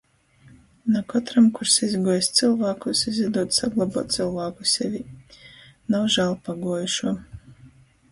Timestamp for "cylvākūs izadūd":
2.39-3.53